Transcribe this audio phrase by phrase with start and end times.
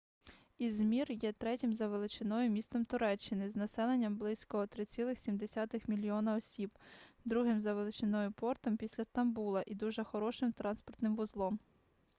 [0.57, 6.71] ізмір є третім за величиною містом туреччини з населенням близько 3,7 мільйона осіб
[7.25, 11.59] другим за величиною портом після стамбула і дуже хорошим транспортним вузлом